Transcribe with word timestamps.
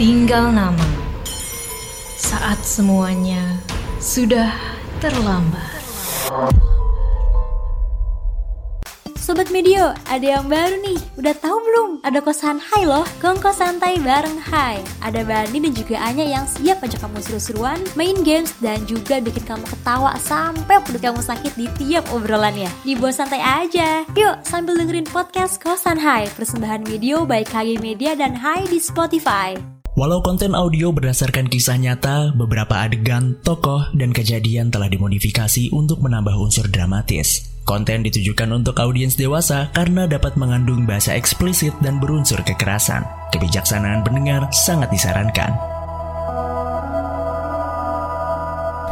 Tinggal 0.00 0.48
nama. 0.56 0.88
Saat 2.16 2.64
semuanya 2.64 3.60
sudah 4.00 4.48
terlambat. 4.96 5.76
Sobat 9.20 9.52
Medio, 9.52 9.92
ada 10.08 10.24
yang 10.24 10.48
baru 10.48 10.80
nih. 10.80 10.96
Udah 11.20 11.36
tahu 11.36 11.52
belum? 11.52 11.90
Ada 12.00 12.24
kosan 12.24 12.56
Hai 12.64 12.88
loh, 12.88 13.04
kongko 13.20 13.52
santai 13.52 14.00
bareng 14.00 14.40
Hai. 14.40 14.80
Ada 15.04 15.20
Bani 15.20 15.68
dan 15.68 15.76
juga 15.76 16.00
Anya 16.00 16.24
yang 16.24 16.48
siap 16.48 16.80
ajak 16.80 17.04
kamu 17.04 17.20
seru-seruan, 17.20 17.76
main 17.92 18.24
games, 18.24 18.56
dan 18.64 18.80
juga 18.88 19.20
bikin 19.20 19.44
kamu 19.44 19.68
ketawa 19.68 20.16
sampai 20.16 20.80
perut 20.80 21.04
kamu 21.04 21.20
sakit 21.20 21.52
di 21.60 21.68
tiap 21.76 22.08
obrolannya. 22.08 22.72
Dibuat 22.88 23.20
santai 23.20 23.44
aja. 23.44 24.08
Yuk, 24.16 24.48
sambil 24.48 24.80
dengerin 24.80 25.04
podcast 25.12 25.60
Kosan 25.60 26.00
Hai, 26.00 26.24
persembahan 26.40 26.88
video 26.88 27.28
baik 27.28 27.52
KG 27.52 27.84
Media 27.84 28.16
dan 28.16 28.32
Hai 28.32 28.64
di 28.64 28.80
Spotify. 28.80 29.79
Walau 29.98 30.22
konten 30.22 30.54
audio 30.54 30.94
berdasarkan 30.94 31.50
kisah 31.50 31.74
nyata, 31.74 32.30
beberapa 32.38 32.78
adegan, 32.78 33.34
tokoh, 33.42 33.90
dan 33.90 34.14
kejadian 34.14 34.70
telah 34.70 34.86
dimodifikasi 34.86 35.74
untuk 35.74 35.98
menambah 35.98 36.38
unsur 36.38 36.70
dramatis. 36.70 37.50
Konten 37.66 38.06
ditujukan 38.06 38.54
untuk 38.54 38.78
audiens 38.78 39.18
dewasa 39.18 39.66
karena 39.74 40.06
dapat 40.06 40.38
mengandung 40.38 40.86
bahasa 40.86 41.18
eksplisit 41.18 41.74
dan 41.82 41.98
berunsur 41.98 42.38
kekerasan. 42.46 43.02
Kebijaksanaan 43.34 44.06
pendengar 44.06 44.46
sangat 44.54 44.94
disarankan. 44.94 45.58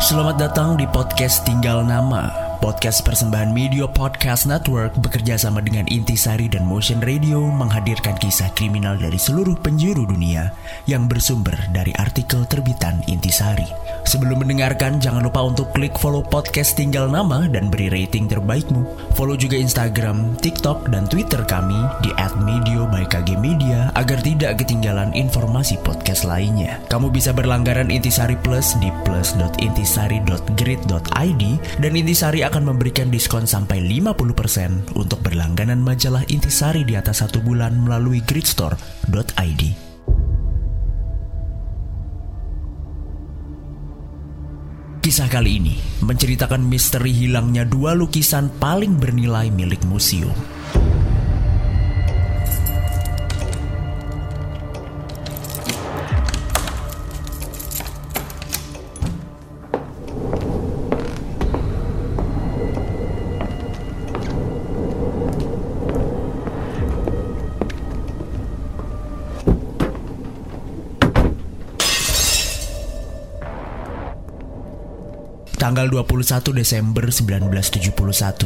Selamat 0.03 0.51
datang 0.51 0.75
di 0.75 0.87
podcast 0.91 1.47
Tinggal 1.47 1.87
Nama. 1.87 2.48
Podcast 2.59 3.07
persembahan 3.07 3.55
Media 3.55 3.87
Podcast 3.87 4.51
Network 4.51 4.99
bekerja 4.99 5.39
sama 5.39 5.63
dengan 5.63 5.87
Intisari 5.87 6.51
dan 6.51 6.67
Motion 6.67 6.99
Radio 6.99 7.39
menghadirkan 7.55 8.19
kisah 8.19 8.51
kriminal 8.59 8.99
dari 8.99 9.15
seluruh 9.15 9.55
penjuru 9.63 10.03
dunia 10.03 10.51
yang 10.91 11.07
bersumber 11.07 11.55
dari 11.71 11.95
artikel 11.95 12.43
terbitan 12.51 12.99
Intisari. 13.07 13.71
Sebelum 14.03 14.43
mendengarkan, 14.43 14.99
jangan 14.99 15.23
lupa 15.23 15.47
untuk 15.47 15.71
klik 15.71 15.95
follow 16.03 16.27
podcast 16.27 16.75
Tinggal 16.75 17.07
Nama 17.07 17.47
dan 17.47 17.71
beri 17.71 17.95
rating 17.95 18.27
terbaikmu. 18.27 19.15
Follow 19.15 19.39
juga 19.39 19.55
Instagram, 19.55 20.35
TikTok, 20.43 20.91
dan 20.91 21.07
Twitter 21.07 21.47
kami 21.47 21.79
di 22.03 22.11
@medio 22.43 22.91
by 22.91 23.07
KG 23.07 23.39
Media 23.39 23.95
agar 23.95 24.19
tidak 24.19 24.59
ketinggalan 24.59 25.15
informasi 25.15 25.79
podcast 25.87 26.27
lainnya. 26.27 26.83
Kamu 26.91 27.15
bisa 27.15 27.31
berlanggaran 27.31 27.95
Intisari 27.95 28.35
Plus 28.43 28.75
di 28.83 28.91
plus.intisari.grid.id 29.07 31.45
dan 31.79 31.93
Intisari 31.95 32.48
akan 32.49 32.73
memberikan 32.73 33.13
diskon 33.13 33.45
sampai 33.45 33.85
50% 33.85 34.97
untuk 34.97 35.21
berlangganan 35.21 35.85
majalah 35.85 36.25
Intisari 36.33 36.83
di 36.83 36.97
atas 36.97 37.21
satu 37.21 37.45
bulan 37.45 37.77
melalui 37.85 38.25
gridstore.id. 38.25 39.63
Kisah 45.05 45.29
kali 45.29 45.61
ini 45.61 45.77
menceritakan 46.05 46.65
misteri 46.65 47.13
hilangnya 47.13 47.65
dua 47.65 47.97
lukisan 47.97 48.53
paling 48.61 48.97
bernilai 48.97 49.49
milik 49.49 49.81
museum. 49.89 50.37
Tanggal 75.69 75.93
21 75.93 76.57
Desember 76.57 77.13
1971 77.13 77.93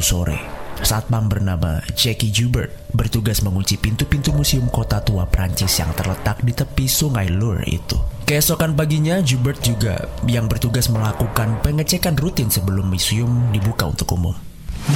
sore, 0.02 0.42
Satpam 0.82 1.30
bernama 1.30 1.78
Jackie 1.94 2.34
Joubert 2.34 2.74
bertugas 2.90 3.46
mengunci 3.46 3.78
pintu-pintu 3.78 4.34
museum 4.34 4.66
kota 4.66 4.98
tua 5.06 5.30
Prancis 5.30 5.70
yang 5.78 5.94
terletak 5.94 6.42
di 6.42 6.50
tepi 6.50 6.90
sungai 6.90 7.30
Loire 7.30 7.62
itu. 7.70 7.94
Keesokan 8.26 8.74
paginya, 8.74 9.22
Joubert 9.22 9.62
juga 9.62 10.10
yang 10.26 10.50
bertugas 10.50 10.90
melakukan 10.90 11.62
pengecekan 11.62 12.18
rutin 12.18 12.50
sebelum 12.50 12.90
museum 12.90 13.54
dibuka 13.54 13.86
untuk 13.86 14.18
umum. 14.18 14.34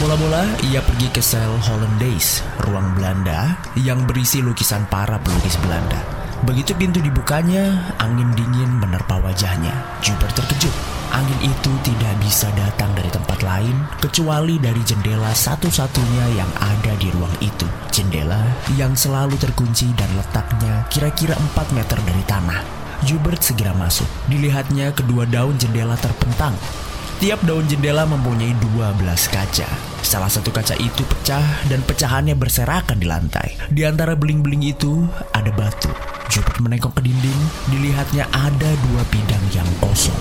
Mula-mula, 0.02 0.50
ia 0.66 0.82
pergi 0.82 1.06
ke 1.14 1.22
sel 1.22 1.54
Hollandaise, 1.62 2.42
ruang 2.66 2.90
Belanda 2.98 3.54
yang 3.78 4.02
berisi 4.02 4.42
lukisan 4.42 4.82
para 4.90 5.22
pelukis 5.22 5.54
Belanda. 5.62 6.25
Begitu 6.44 6.76
pintu 6.76 7.00
dibukanya, 7.00 7.94
angin 7.96 8.28
dingin 8.36 8.76
menerpa 8.76 9.16
wajahnya. 9.24 9.72
Joubert 10.04 10.36
terkejut 10.36 10.96
Angin 11.14 11.48
itu 11.48 11.72
tidak 11.86 12.12
bisa 12.18 12.50
datang 12.58 12.90
dari 12.92 13.06
tempat 13.08 13.40
lain 13.40 13.72
kecuali 14.02 14.58
dari 14.58 14.82
jendela 14.82 15.30
satu-satunya 15.30 16.34
yang 16.34 16.50
ada 16.58 16.92
di 16.98 17.08
ruang 17.14 17.32
itu. 17.38 17.64
Jendela 17.94 18.42
yang 18.74 18.98
selalu 18.98 19.38
terkunci 19.38 19.94
dan 19.94 20.10
letaknya 20.18 20.84
kira-kira 20.90 21.38
4 21.56 21.72
meter 21.78 21.98
dari 22.02 22.20
tanah. 22.26 22.60
Jubert 23.06 23.38
segera 23.40 23.70
masuk. 23.76 24.08
Dilihatnya 24.26 24.90
kedua 24.92 25.24
daun 25.30 25.54
jendela 25.56 25.94
terpentang. 25.96 26.52
Tiap 27.16 27.40
daun 27.48 27.64
jendela 27.64 28.04
mempunyai 28.04 28.52
12 28.60 29.00
kaca. 29.32 29.64
Salah 30.04 30.28
satu 30.28 30.52
kaca 30.52 30.76
itu 30.76 31.00
pecah 31.00 31.64
dan 31.64 31.80
pecahannya 31.80 32.36
berserakan 32.36 33.00
di 33.00 33.08
lantai. 33.08 33.56
Di 33.72 33.88
antara 33.88 34.12
beling-beling 34.12 34.60
itu 34.60 35.08
ada 35.32 35.48
batu. 35.56 35.88
Jubert 36.28 36.60
menengok 36.60 36.92
ke 37.00 37.08
dinding, 37.08 37.40
dilihatnya 37.72 38.28
ada 38.36 38.68
dua 38.68 39.00
bidang 39.08 39.44
yang 39.56 39.64
kosong. 39.80 40.12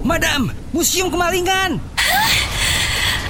Madam, 0.00 0.56
museum 0.72 1.12
kemalingan. 1.12 1.76
Hah? 2.00 2.32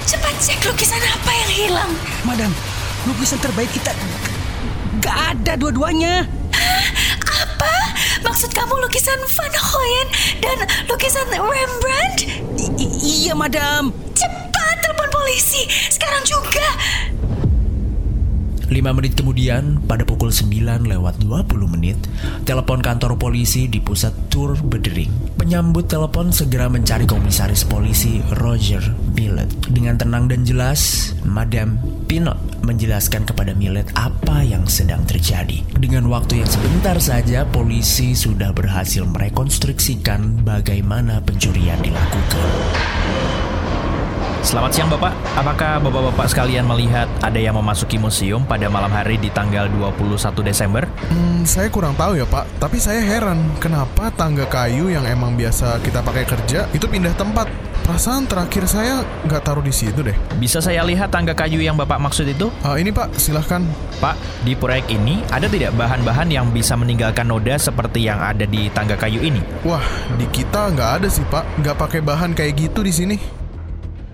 Cepat 0.07 0.31
cek 0.39 0.63
lukisan 0.63 1.03
apa 1.11 1.31
yang 1.35 1.51
hilang. 1.51 1.91
Madam, 2.23 2.55
lukisan 3.03 3.35
terbaik 3.43 3.67
kita 3.75 3.91
gak 5.01 5.17
ada 5.35 5.57
dua-duanya. 5.57 6.29
Apa? 7.41 7.73
Maksud 8.21 8.53
kamu 8.53 8.77
lukisan 8.85 9.17
Van 9.17 9.53
Hoyen 9.57 10.07
dan 10.39 10.57
lukisan 10.85 11.25
Rembrandt? 11.33 12.29
I 12.77 12.85
iya, 13.01 13.33
Madam. 13.33 13.89
Cepat 14.13 14.75
telepon 14.85 15.09
polisi 15.09 15.65
sekarang 15.89 16.21
juga. 16.23 16.67
5 18.71 18.95
menit 18.95 19.19
kemudian, 19.19 19.83
pada 19.83 20.07
pukul 20.07 20.31
9 20.31 20.87
lewat 20.87 21.19
20 21.19 21.67
menit, 21.67 21.99
telepon 22.47 22.79
kantor 22.79 23.19
polisi 23.19 23.67
di 23.67 23.83
pusat 23.83 24.15
Tour 24.31 24.55
berdering. 24.63 25.11
Penyambut 25.35 25.91
telepon 25.91 26.31
segera 26.31 26.71
mencari 26.71 27.03
komisaris 27.03 27.67
polisi 27.67 28.23
Roger 28.39 28.79
Millet. 29.11 29.51
Dengan 29.67 29.99
tenang 29.99 30.31
dan 30.31 30.47
jelas, 30.47 31.11
Madame 31.27 31.83
Pinot 32.07 32.39
menjelaskan 32.63 33.27
kepada 33.27 33.51
Millet 33.51 33.91
apa 33.91 34.39
yang 34.39 34.63
sedang 34.71 35.03
terjadi. 35.03 35.67
Dengan 35.75 36.07
waktu 36.07 36.39
yang 36.39 36.47
sebentar 36.47 36.95
saja, 37.03 37.43
polisi 37.43 38.15
sudah 38.15 38.55
berhasil 38.55 39.03
merekonstruksikan 39.03 40.47
bagaimana 40.47 41.19
pencurian 41.19 41.83
dilakukan. 41.83 42.47
Selamat 44.41 44.73
siang 44.73 44.89
Bapak, 44.89 45.13
apakah 45.37 45.77
Bapak-Bapak 45.85 46.25
sekalian 46.33 46.65
melihat 46.65 47.05
ada 47.21 47.37
yang 47.37 47.53
memasuki 47.61 48.01
museum 48.01 48.41
pada 48.41 48.65
malam 48.73 48.89
hari 48.89 49.21
di 49.21 49.29
tanggal 49.29 49.69
21 49.69 50.41
Desember? 50.41 50.89
Hmm, 51.13 51.45
saya 51.45 51.69
kurang 51.69 51.93
tahu 51.93 52.17
ya 52.17 52.25
Pak, 52.25 52.57
tapi 52.57 52.81
saya 52.81 53.05
heran 53.05 53.37
kenapa 53.61 54.09
tangga 54.09 54.49
kayu 54.49 54.89
yang 54.89 55.05
emang 55.05 55.37
biasa 55.37 55.77
kita 55.85 56.01
pakai 56.01 56.25
kerja 56.25 56.65
itu 56.73 56.89
pindah 56.89 57.13
tempat. 57.13 57.53
Perasaan 57.85 58.25
terakhir 58.25 58.65
saya 58.65 59.05
nggak 59.29 59.45
taruh 59.45 59.61
di 59.61 59.69
situ 59.69 60.01
deh. 60.01 60.17
Bisa 60.41 60.57
saya 60.57 60.81
lihat 60.89 61.13
tangga 61.13 61.37
kayu 61.37 61.61
yang 61.61 61.77
Bapak 61.77 62.01
maksud 62.01 62.25
itu? 62.25 62.49
Uh, 62.65 62.81
ini 62.81 62.89
Pak, 62.89 63.13
silahkan. 63.21 63.61
Pak, 64.01 64.17
di 64.41 64.57
proyek 64.57 64.89
ini 64.89 65.21
ada 65.29 65.45
tidak 65.45 65.77
bahan-bahan 65.77 66.33
yang 66.33 66.49
bisa 66.49 66.73
meninggalkan 66.73 67.29
noda 67.29 67.61
seperti 67.61 68.09
yang 68.09 68.17
ada 68.17 68.49
di 68.49 68.73
tangga 68.73 68.97
kayu 68.97 69.21
ini? 69.21 69.45
Wah, 69.61 69.85
di 70.17 70.25
kita 70.33 70.73
nggak 70.73 70.91
ada 70.97 71.07
sih 71.13 71.21
Pak, 71.29 71.61
nggak 71.61 71.77
pakai 71.77 72.01
bahan 72.01 72.33
kayak 72.33 72.57
gitu 72.57 72.81
di 72.81 72.89
sini. 72.89 73.40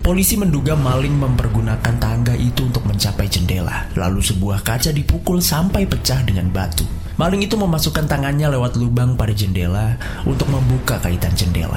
Polisi 0.08 0.40
menduga 0.40 0.72
maling 0.72 1.20
mempergunakan 1.20 2.00
tangga 2.00 2.32
itu 2.32 2.64
untuk 2.64 2.80
mencapai 2.88 3.28
jendela, 3.28 3.92
lalu 3.92 4.24
sebuah 4.24 4.64
kaca 4.64 4.88
dipukul 4.88 5.36
sampai 5.36 5.84
pecah 5.84 6.24
dengan 6.24 6.48
batu. 6.48 6.88
Maling 7.20 7.44
itu 7.44 7.60
memasukkan 7.60 8.08
tangannya 8.08 8.48
lewat 8.48 8.80
lubang 8.80 9.20
pada 9.20 9.36
jendela 9.36 10.00
untuk 10.24 10.48
membuka 10.48 10.96
kaitan 11.04 11.36
jendela. 11.36 11.76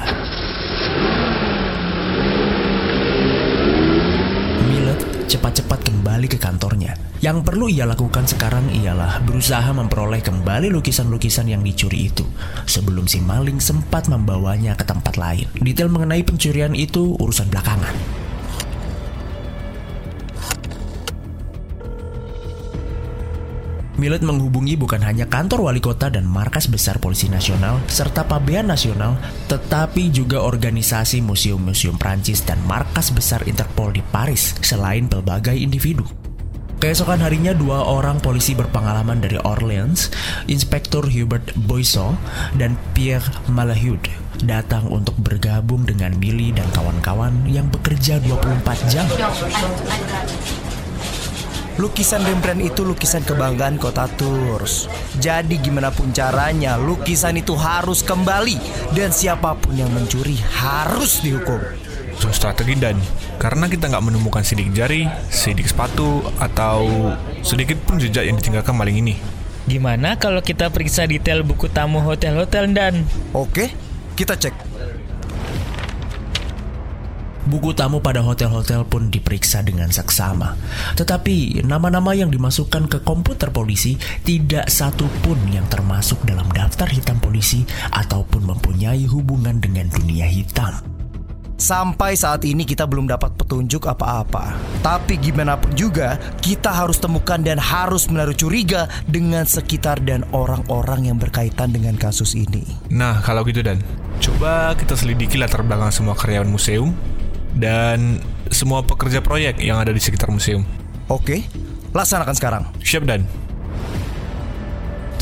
Millet 4.64 5.28
cepat-cepat 5.28 5.92
kembali 5.92 6.32
ke 6.32 6.40
kantornya. 6.40 6.96
Yang 7.20 7.44
perlu 7.44 7.68
ia 7.68 7.84
lakukan 7.84 8.24
sekarang 8.24 8.64
ialah 8.72 9.20
berusaha 9.28 9.76
memperoleh 9.76 10.24
kembali 10.24 10.72
lukisan-lukisan 10.72 11.52
yang 11.52 11.60
dicuri 11.60 12.08
itu 12.08 12.24
sebelum 12.64 13.04
si 13.04 13.20
maling 13.20 13.60
sempat 13.60 14.08
membawanya 14.08 14.72
ke 14.72 14.88
tempat 14.88 15.20
lain. 15.20 15.52
Detail 15.60 15.92
mengenai 15.92 16.24
pencurian 16.24 16.72
itu 16.72 17.12
urusan 17.20 17.52
belakangan. 17.52 18.21
Millet 24.02 24.18
menghubungi 24.18 24.74
bukan 24.74 24.98
hanya 25.06 25.30
kantor 25.30 25.70
wali 25.70 25.78
kota 25.78 26.10
dan 26.10 26.26
markas 26.26 26.66
besar 26.66 26.98
polisi 26.98 27.30
nasional 27.30 27.78
serta 27.86 28.26
pabean 28.26 28.66
nasional, 28.66 29.14
tetapi 29.46 30.10
juga 30.10 30.42
organisasi 30.42 31.22
museum-museum 31.22 31.94
Prancis 32.02 32.42
dan 32.42 32.58
markas 32.66 33.14
besar 33.14 33.46
Interpol 33.46 33.94
di 33.94 34.02
Paris 34.02 34.58
selain 34.58 35.06
berbagai 35.06 35.54
individu. 35.54 36.02
Keesokan 36.82 37.22
harinya 37.22 37.54
dua 37.54 37.86
orang 37.86 38.18
polisi 38.18 38.58
berpengalaman 38.58 39.22
dari 39.22 39.38
Orleans, 39.38 40.10
Inspektur 40.50 41.06
Hubert 41.06 41.54
Boisseau 41.54 42.18
dan 42.58 42.74
Pierre 42.98 43.30
Malahud 43.54 44.02
datang 44.42 44.90
untuk 44.90 45.14
bergabung 45.22 45.86
dengan 45.86 46.10
Billy 46.18 46.50
dan 46.50 46.66
kawan-kawan 46.74 47.46
yang 47.46 47.70
bekerja 47.70 48.18
24 48.18 48.90
jam. 48.90 49.06
Lukisan 51.80 52.20
Rembrandt 52.20 52.60
itu 52.60 52.84
lukisan 52.84 53.24
kebanggaan 53.24 53.80
kota 53.80 54.04
Tours. 54.20 54.92
Jadi 55.16 55.56
gimana 55.56 55.88
pun 55.88 56.12
caranya, 56.12 56.76
lukisan 56.76 57.40
itu 57.40 57.56
harus 57.56 58.04
kembali 58.04 58.60
dan 58.92 59.08
siapa 59.08 59.56
pun 59.56 59.72
yang 59.72 59.88
mencuri 59.88 60.36
harus 60.52 61.24
dihukum. 61.24 61.56
So, 62.20 62.28
strategi 62.28 62.76
dan 62.76 63.00
karena 63.40 63.72
kita 63.72 63.88
nggak 63.88 64.04
menemukan 64.04 64.44
sidik 64.44 64.68
jari, 64.76 65.08
sidik 65.32 65.64
sepatu, 65.64 66.20
atau 66.36 67.16
sedikit 67.40 67.80
pun 67.88 67.96
jejak 67.96 68.28
yang 68.28 68.36
ditinggalkan 68.36 68.76
maling 68.76 69.00
ini. 69.00 69.16
Gimana 69.64 70.20
kalau 70.20 70.44
kita 70.44 70.68
periksa 70.68 71.08
detail 71.08 71.40
buku 71.40 71.72
tamu 71.72 72.04
hotel-hotel 72.04 72.68
dan 72.76 73.08
Oke, 73.32 73.72
kita 74.12 74.36
cek. 74.36 74.52
Buku 77.42 77.74
tamu 77.74 77.98
pada 77.98 78.22
hotel-hotel 78.22 78.86
pun 78.86 79.10
diperiksa 79.10 79.66
dengan 79.66 79.90
seksama. 79.90 80.54
Tetapi 80.94 81.66
nama-nama 81.66 82.14
yang 82.14 82.30
dimasukkan 82.30 82.86
ke 82.86 82.98
komputer 83.02 83.50
polisi 83.50 83.98
tidak 84.22 84.70
satu 84.70 85.10
pun 85.26 85.38
yang 85.50 85.66
termasuk 85.66 86.22
dalam 86.22 86.46
daftar 86.54 86.86
hitam 86.86 87.18
polisi 87.18 87.66
ataupun 87.90 88.46
mempunyai 88.46 89.10
hubungan 89.10 89.58
dengan 89.58 89.90
dunia 89.90 90.30
hitam. 90.30 90.92
Sampai 91.62 92.18
saat 92.18 92.42
ini 92.42 92.66
kita 92.66 92.90
belum 92.90 93.06
dapat 93.06 93.38
petunjuk 93.38 93.86
apa-apa. 93.86 94.58
Tapi 94.82 95.14
gimana 95.14 95.54
pun 95.54 95.70
juga, 95.78 96.18
kita 96.42 96.74
harus 96.74 96.98
temukan 96.98 97.38
dan 97.38 97.54
harus 97.54 98.10
menaruh 98.10 98.34
curiga 98.34 98.90
dengan 99.06 99.46
sekitar 99.46 100.02
dan 100.02 100.26
orang-orang 100.34 101.10
yang 101.10 101.22
berkaitan 101.22 101.70
dengan 101.70 101.94
kasus 101.94 102.34
ini. 102.34 102.66
Nah, 102.90 103.22
kalau 103.22 103.46
gitu 103.46 103.62
dan 103.62 103.78
coba 104.18 104.74
kita 104.74 104.98
selidiki 104.98 105.38
latar 105.38 105.62
belakang 105.62 105.94
semua 105.94 106.18
karyawan 106.18 106.50
museum 106.50 106.90
dan 107.56 108.20
semua 108.52 108.84
pekerja 108.84 109.24
proyek 109.24 109.60
yang 109.60 109.80
ada 109.80 109.92
di 109.92 110.00
sekitar 110.00 110.28
museum. 110.28 110.64
Oke, 111.08 111.44
laksanakan 111.92 112.34
sekarang. 112.36 112.64
Siap 112.80 113.04
dan 113.04 113.24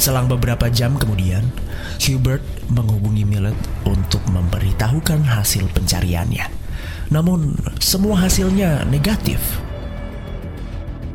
Selang 0.00 0.32
beberapa 0.32 0.72
jam 0.72 0.96
kemudian, 0.96 1.44
Hubert 2.08 2.40
menghubungi 2.72 3.28
Millet 3.28 3.52
untuk 3.84 4.24
memberitahukan 4.32 5.28
hasil 5.28 5.68
pencariannya. 5.76 6.48
Namun, 7.12 7.52
semua 7.84 8.24
hasilnya 8.24 8.88
negatif. 8.88 9.36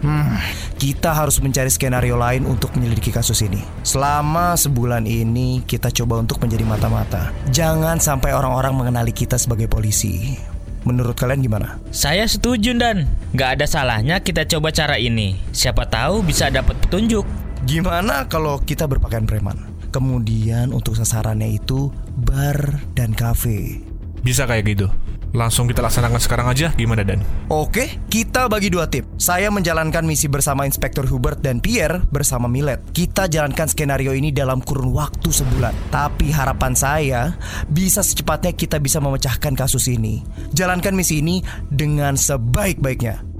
Hmm, 0.06 0.38
kita 0.78 1.18
harus 1.18 1.42
mencari 1.42 1.74
skenario 1.74 2.14
lain 2.14 2.46
untuk 2.46 2.78
menyelidiki 2.78 3.10
kasus 3.10 3.42
ini. 3.42 3.58
Selama 3.82 4.54
sebulan 4.54 5.10
ini, 5.10 5.66
kita 5.66 5.90
coba 5.90 6.22
untuk 6.22 6.38
menjadi 6.46 6.62
mata-mata. 6.62 7.34
Jangan 7.50 7.98
sampai 7.98 8.38
orang-orang 8.38 8.86
mengenali 8.86 9.18
kita 9.18 9.42
sebagai 9.42 9.66
polisi. 9.66 10.38
Menurut 10.86 11.18
kalian 11.18 11.42
gimana? 11.42 11.82
Saya 11.90 12.30
setuju 12.30 12.78
dan 12.78 13.10
nggak 13.34 13.60
ada 13.60 13.66
salahnya 13.66 14.22
kita 14.22 14.46
coba 14.46 14.70
cara 14.70 15.02
ini. 15.02 15.34
Siapa 15.50 15.90
tahu 15.90 16.22
bisa 16.22 16.54
dapat 16.54 16.78
petunjuk. 16.86 17.26
Gimana 17.66 18.30
kalau 18.30 18.62
kita 18.62 18.86
berpakaian 18.86 19.26
preman? 19.26 19.58
Kemudian 19.90 20.70
untuk 20.70 20.94
sasarannya 20.94 21.58
itu 21.58 21.90
bar 22.14 22.86
dan 22.94 23.18
kafe. 23.18 23.82
Bisa 24.22 24.46
kayak 24.46 24.78
gitu. 24.78 24.88
Langsung 25.34 25.66
kita 25.66 25.82
laksanakan 25.82 26.22
sekarang 26.22 26.48
aja, 26.52 26.72
gimana 26.76 27.02
Dan? 27.02 27.24
Oke, 27.50 28.02
kita 28.12 28.46
bagi 28.46 28.70
dua 28.70 28.86
tim. 28.90 29.08
Saya 29.16 29.50
menjalankan 29.50 30.06
misi 30.06 30.30
bersama 30.30 30.68
Inspektur 30.70 31.08
Hubert 31.10 31.42
dan 31.42 31.64
Pierre 31.64 32.04
bersama 32.10 32.46
Millet. 32.46 32.82
Kita 32.94 33.26
jalankan 33.26 33.68
skenario 33.68 34.14
ini 34.14 34.32
dalam 34.32 34.62
kurun 34.62 34.94
waktu 34.96 35.30
sebulan. 35.30 35.74
Tapi 35.92 36.32
harapan 36.32 36.74
saya 36.78 37.22
bisa 37.68 38.06
secepatnya 38.06 38.56
kita 38.56 38.78
bisa 38.78 39.02
memecahkan 39.04 39.54
kasus 39.58 39.90
ini. 39.92 40.22
Jalankan 40.56 40.96
misi 40.96 41.20
ini 41.20 41.42
dengan 41.68 42.16
sebaik-baiknya. 42.16 43.35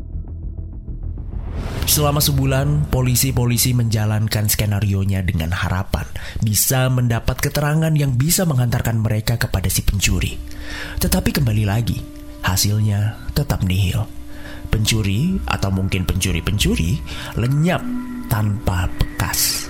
Selama 1.86 2.18
sebulan, 2.18 2.90
polisi-polisi 2.90 3.78
menjalankan 3.78 4.50
skenario-nya 4.50 5.22
dengan 5.22 5.54
harapan 5.54 6.10
bisa 6.42 6.90
mendapat 6.90 7.38
keterangan 7.38 7.94
yang 7.94 8.18
bisa 8.18 8.42
menghantarkan 8.42 8.98
mereka 8.98 9.38
kepada 9.38 9.70
si 9.70 9.86
pencuri. 9.86 10.34
Tetapi 10.98 11.30
kembali 11.30 11.64
lagi, 11.70 12.02
hasilnya 12.42 13.30
tetap 13.38 13.62
nihil. 13.62 14.10
Pencuri 14.74 15.38
atau 15.46 15.70
mungkin 15.70 16.10
pencuri-pencuri 16.10 16.98
lenyap 17.38 17.86
tanpa 18.34 18.90
bekas. 18.98 19.70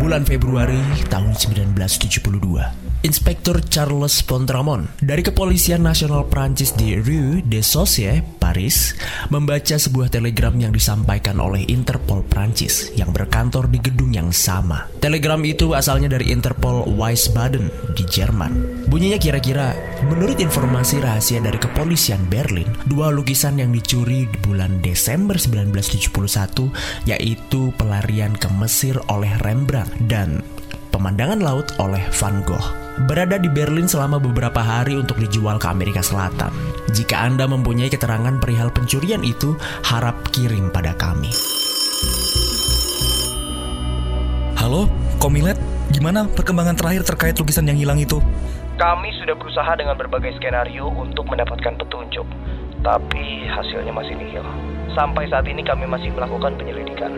Bulan 0.00 0.24
Februari 0.24 0.80
tahun 1.12 1.36
1972, 1.36 2.89
Inspektur 3.00 3.64
Charles 3.72 4.20
Pontramon 4.20 4.84
dari 5.00 5.24
Kepolisian 5.24 5.80
Nasional 5.80 6.28
Prancis 6.28 6.76
di 6.76 7.00
Rue 7.00 7.40
des 7.40 7.64
Saussures, 7.64 8.20
Paris, 8.36 8.92
membaca 9.32 9.80
sebuah 9.80 10.12
telegram 10.12 10.52
yang 10.60 10.68
disampaikan 10.68 11.40
oleh 11.40 11.64
Interpol 11.72 12.20
Prancis 12.28 12.92
yang 13.00 13.08
berkantor 13.08 13.72
di 13.72 13.80
gedung 13.80 14.12
yang 14.12 14.28
sama. 14.36 14.84
Telegram 15.00 15.40
itu 15.48 15.72
asalnya 15.72 16.12
dari 16.12 16.28
Interpol 16.28 16.92
Wiesbaden 16.92 17.72
di 17.96 18.04
Jerman. 18.04 18.84
Bunyinya 18.92 19.16
kira-kira, 19.16 19.72
menurut 20.04 20.36
informasi 20.36 21.00
rahasia 21.00 21.40
dari 21.40 21.56
kepolisian 21.56 22.28
Berlin, 22.28 22.68
dua 22.84 23.08
lukisan 23.08 23.56
yang 23.64 23.72
dicuri 23.72 24.28
di 24.28 24.38
bulan 24.44 24.84
Desember 24.84 25.40
1971 25.40 27.08
yaitu 27.08 27.72
pelarian 27.80 28.36
ke 28.36 28.52
Mesir 28.60 29.00
oleh 29.08 29.32
Rembrandt 29.40 29.88
dan 30.04 30.44
pemandangan 30.92 31.40
laut 31.40 31.72
oleh 31.80 32.04
Van 32.12 32.44
Gogh 32.44 32.79
berada 33.06 33.38
di 33.38 33.46
Berlin 33.46 33.86
selama 33.86 34.18
beberapa 34.18 34.58
hari 34.58 34.98
untuk 34.98 35.20
dijual 35.22 35.62
ke 35.62 35.66
Amerika 35.70 36.02
Selatan. 36.02 36.50
Jika 36.90 37.22
Anda 37.22 37.46
mempunyai 37.46 37.86
keterangan 37.86 38.34
perihal 38.42 38.74
pencurian 38.74 39.22
itu, 39.22 39.54
harap 39.86 40.18
kirim 40.34 40.74
pada 40.74 40.96
kami. 40.98 41.30
Halo, 44.58 44.90
Komilet, 45.22 45.56
gimana 45.94 46.26
perkembangan 46.26 46.74
terakhir 46.76 47.02
terkait 47.06 47.38
lukisan 47.38 47.70
yang 47.70 47.78
hilang 47.78 47.98
itu? 48.02 48.18
Kami 48.80 49.12
sudah 49.20 49.36
berusaha 49.36 49.72
dengan 49.76 49.94
berbagai 49.94 50.40
skenario 50.40 50.88
untuk 50.88 51.28
mendapatkan 51.28 51.76
petunjuk, 51.76 52.24
tapi 52.80 53.44
hasilnya 53.46 53.92
masih 53.92 54.16
nihil. 54.16 54.44
Sampai 54.96 55.28
saat 55.30 55.46
ini 55.46 55.62
kami 55.62 55.86
masih 55.86 56.10
melakukan 56.16 56.56
penyelidikan, 56.58 57.12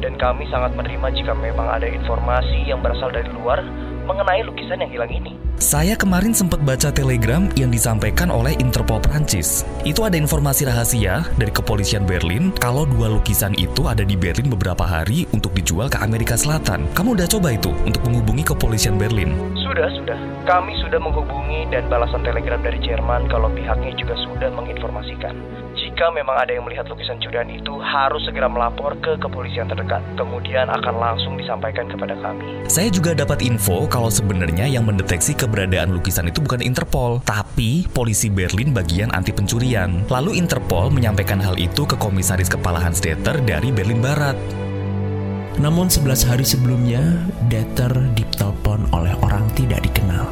dan 0.00 0.14
kami 0.16 0.48
sangat 0.48 0.72
menerima 0.72 1.12
jika 1.12 1.34
memang 1.36 1.68
ada 1.68 1.84
informasi 1.84 2.64
yang 2.64 2.80
berasal 2.80 3.10
dari 3.10 3.28
luar 3.34 3.60
mengenai 4.04 4.42
lukisan 4.46 4.82
yang 4.82 4.90
hilang 4.90 5.12
ini. 5.12 5.32
Saya 5.62 5.94
kemarin 5.94 6.34
sempat 6.34 6.58
baca 6.66 6.90
telegram 6.90 7.46
yang 7.54 7.70
disampaikan 7.70 8.34
oleh 8.34 8.58
Interpol 8.58 8.98
Prancis. 8.98 9.62
Itu 9.86 10.02
ada 10.02 10.18
informasi 10.18 10.66
rahasia 10.66 11.22
dari 11.38 11.54
kepolisian 11.54 12.02
Berlin 12.02 12.50
kalau 12.58 12.82
dua 12.82 13.06
lukisan 13.06 13.54
itu 13.54 13.86
ada 13.86 14.02
di 14.02 14.18
Berlin 14.18 14.50
beberapa 14.50 14.82
hari 14.82 15.22
untuk 15.30 15.54
dijual 15.54 15.86
ke 15.86 16.02
Amerika 16.02 16.34
Selatan. 16.34 16.90
Kamu 16.98 17.14
udah 17.14 17.30
coba 17.30 17.54
itu 17.54 17.70
untuk 17.86 18.02
menghubungi 18.02 18.42
kepolisian 18.42 18.98
Berlin? 18.98 19.38
Sudah, 19.62 19.86
sudah. 19.94 20.18
Kami 20.42 20.74
sudah 20.82 20.98
menghubungi 20.98 21.70
dan 21.70 21.86
balasan 21.86 22.26
telegram 22.26 22.58
dari 22.58 22.82
Jerman 22.82 23.30
kalau 23.30 23.46
pihaknya 23.54 23.94
juga 23.94 24.18
sudah 24.18 24.50
menginformasikan. 24.50 25.38
Jika 25.92 26.08
memang 26.08 26.40
ada 26.40 26.56
yang 26.56 26.64
melihat 26.64 26.88
lukisan 26.88 27.20
curian 27.20 27.52
itu, 27.52 27.76
harus 27.76 28.24
segera 28.24 28.48
melapor 28.48 28.96
ke 29.04 29.12
kepolisian 29.20 29.68
terdekat. 29.68 30.00
Kemudian 30.16 30.72
akan 30.72 30.94
langsung 30.96 31.36
disampaikan 31.36 31.84
kepada 31.84 32.16
kami. 32.16 32.64
Saya 32.64 32.88
juga 32.88 33.12
dapat 33.12 33.44
info 33.44 33.84
kalau 33.92 34.08
sebenarnya 34.08 34.64
yang 34.64 34.88
mendeteksi 34.88 35.36
keberadaan 35.36 35.92
lukisan 35.92 36.32
itu 36.32 36.40
bukan 36.40 36.64
Interpol, 36.64 37.20
tapi 37.28 37.84
polisi 37.92 38.32
Berlin 38.32 38.72
bagian 38.72 39.12
anti 39.12 39.36
pencurian. 39.36 40.08
Lalu 40.08 40.40
Interpol 40.40 40.88
menyampaikan 40.88 41.44
hal 41.44 41.60
itu 41.60 41.84
ke 41.84 42.00
komisaris 42.00 42.48
kepala 42.48 42.80
Hansdater 42.80 43.44
dari 43.44 43.68
Berlin 43.68 44.00
Barat. 44.00 44.40
Namun 45.60 45.92
11 45.92 46.24
hari 46.24 46.48
sebelumnya, 46.48 47.04
Deter 47.52 47.92
ditelepon 48.16 48.88
oleh 48.96 49.12
orang 49.20 49.44
tidak 49.52 49.84
dikenal. 49.84 50.24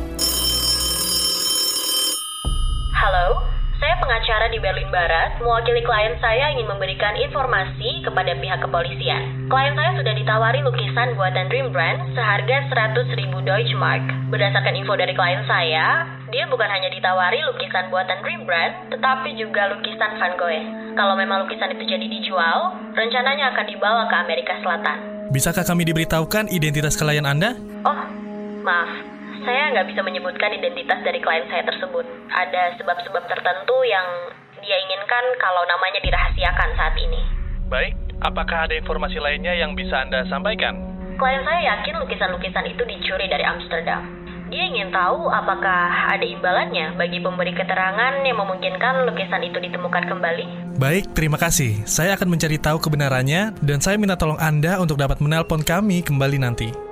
Halo, 2.97 3.45
saya 3.81 3.90
pengacara 4.01 4.49
di 4.49 4.59
Berlin 4.59 4.89
Barat. 4.89 5.39
Mewakili 5.39 5.85
klien 5.85 6.17
saya 6.19 6.51
ingin 6.57 6.67
memberikan 6.67 7.15
informasi 7.21 8.03
kepada 8.03 8.33
pihak 8.41 8.59
kepolisian. 8.65 9.47
Klien 9.53 9.77
saya 9.77 9.93
sudah 9.95 10.15
ditawari 10.17 10.65
lukisan 10.65 11.15
buatan 11.15 11.47
Rembrandt 11.53 12.17
seharga 12.17 12.57
100 12.73 13.21
ribu 13.21 13.45
Deutschmark. 13.45 14.03
Berdasarkan 14.33 14.75
info 14.75 14.97
dari 14.97 15.13
klien 15.13 15.45
saya, 15.45 16.09
dia 16.33 16.49
bukan 16.49 16.67
hanya 16.67 16.89
ditawari 16.89 17.45
lukisan 17.45 17.93
buatan 17.93 18.25
Rembrandt, 18.25 18.97
tetapi 18.97 19.37
juga 19.37 19.69
lukisan 19.71 20.17
Van 20.17 20.35
Gogh. 20.41 20.65
Kalau 20.97 21.15
memang 21.15 21.45
lukisan 21.45 21.71
itu 21.77 21.85
jadi 21.85 22.07
dijual, 22.09 22.75
rencananya 22.97 23.53
akan 23.55 23.67
dibawa 23.69 24.09
ke 24.09 24.17
Amerika 24.17 24.57
Selatan. 24.65 24.99
Bisakah 25.31 25.63
kami 25.63 25.87
diberitahukan 25.87 26.51
identitas 26.51 26.99
klien 26.99 27.23
Anda? 27.23 27.55
Oh, 27.87 28.01
maaf. 28.67 29.20
Saya 29.41 29.73
nggak 29.73 29.89
bisa 29.89 30.05
menyebutkan 30.05 30.53
identitas 30.53 31.01
dari 31.01 31.17
klien 31.17 31.49
saya 31.49 31.65
tersebut. 31.65 32.05
Ada 32.29 32.77
sebab-sebab 32.77 33.25
tertentu 33.25 33.77
yang 33.89 34.05
dia 34.61 34.77
inginkan 34.77 35.25
kalau 35.41 35.65
namanya 35.65 36.01
dirahasiakan 36.05 36.71
saat 36.77 36.95
ini. 37.01 37.21
Baik, 37.73 37.97
apakah 38.21 38.69
ada 38.69 38.77
informasi 38.77 39.17
lainnya 39.17 39.57
yang 39.57 39.73
bisa 39.73 40.05
Anda 40.05 40.29
sampaikan? 40.29 40.77
Klien 41.17 41.41
saya 41.45 41.61
yakin 41.73 42.05
lukisan-lukisan 42.05 42.69
itu 42.69 42.83
dicuri 42.85 43.33
dari 43.33 43.45
Amsterdam. 43.49 44.21
Dia 44.51 44.67
ingin 44.67 44.91
tahu 44.91 45.31
apakah 45.31 46.11
ada 46.11 46.27
imbalannya 46.27 46.99
bagi 46.99 47.23
pemberi 47.23 47.55
keterangan 47.55 48.21
yang 48.27 48.35
memungkinkan 48.35 49.07
lukisan 49.07 49.47
itu 49.47 49.63
ditemukan 49.63 50.11
kembali. 50.11 50.77
Baik, 50.77 51.15
terima 51.15 51.39
kasih. 51.39 51.87
Saya 51.87 52.19
akan 52.19 52.35
mencari 52.35 52.59
tahu 52.59 52.83
kebenarannya 52.83 53.57
dan 53.63 53.79
saya 53.79 53.95
minta 53.95 54.19
tolong 54.19 54.43
Anda 54.43 54.83
untuk 54.83 54.99
dapat 54.99 55.23
menelpon 55.23 55.63
kami 55.63 56.03
kembali 56.03 56.43
nanti. 56.43 56.90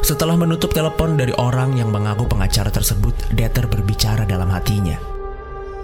Setelah 0.00 0.32
menutup 0.36 0.72
telepon 0.72 1.20
dari 1.20 1.36
orang 1.36 1.76
yang 1.76 1.92
mengaku 1.92 2.24
pengacara 2.24 2.72
tersebut, 2.72 3.12
Deter 3.36 3.68
berbicara 3.68 4.24
dalam 4.24 4.48
hatinya. 4.48 4.96